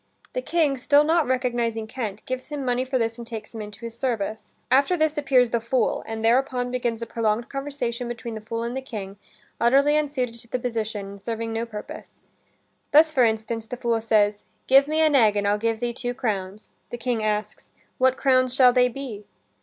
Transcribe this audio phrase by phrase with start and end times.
[0.33, 3.81] The King, still not recognizing Kent, gives him money for this and takes him into
[3.81, 4.55] his service.
[4.71, 8.75] After this appears the fool, and thereupon begins a prolonged conversation between the fool and
[8.75, 9.17] the King,
[9.59, 12.23] utterly unsuited to the position and serving no purpose.
[12.91, 16.15] Thus, for instance, the fool says, "Give me an egg and I'll give thee two
[16.15, 19.25] crowns." The King asks, "What crowns shall they be?"